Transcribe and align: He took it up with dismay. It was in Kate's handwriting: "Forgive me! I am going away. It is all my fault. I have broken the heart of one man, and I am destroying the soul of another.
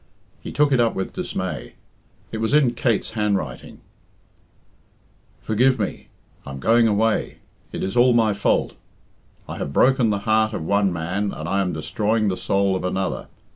He 0.41 0.51
took 0.51 0.71
it 0.71 0.79
up 0.79 0.95
with 0.95 1.13
dismay. 1.13 1.73
It 2.31 2.39
was 2.39 2.55
in 2.55 2.73
Kate's 2.73 3.11
handwriting: 3.11 3.81
"Forgive 5.43 5.77
me! 5.79 6.07
I 6.43 6.49
am 6.49 6.57
going 6.59 6.87
away. 6.87 7.37
It 7.71 7.83
is 7.83 7.95
all 7.95 8.11
my 8.13 8.33
fault. 8.33 8.73
I 9.47 9.59
have 9.59 9.71
broken 9.73 10.09
the 10.09 10.21
heart 10.25 10.53
of 10.53 10.65
one 10.65 10.91
man, 10.91 11.31
and 11.31 11.47
I 11.47 11.61
am 11.61 11.71
destroying 11.73 12.29
the 12.29 12.35
soul 12.35 12.75
of 12.75 12.83
another. 12.83 13.27